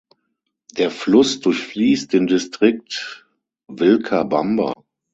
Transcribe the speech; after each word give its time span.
Der 0.71 0.89
Fluss 0.89 1.41
durchfließt 1.41 2.11
den 2.11 2.25
Distrikt 2.25 3.27
Vilcabamba. 3.67 4.73